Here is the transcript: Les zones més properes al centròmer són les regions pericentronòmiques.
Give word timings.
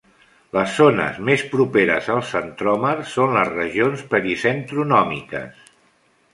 Les 0.55 0.71
zones 0.77 1.19
més 1.27 1.43
properes 1.51 2.09
al 2.15 2.23
centròmer 2.31 2.95
són 3.13 3.37
les 3.37 3.53
regions 3.53 4.05
pericentronòmiques. 4.17 5.73